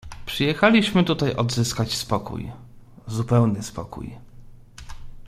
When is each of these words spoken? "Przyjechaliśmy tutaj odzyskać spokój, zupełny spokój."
"Przyjechaliśmy 0.25 1.03
tutaj 1.03 1.35
odzyskać 1.35 1.93
spokój, 1.95 2.51
zupełny 3.07 3.63
spokój." 3.63 4.17